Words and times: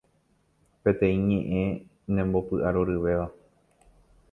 Peteĩ 0.83 1.15
ñe'ẽ 1.27 1.65
nembopy'arorýva 2.13 3.27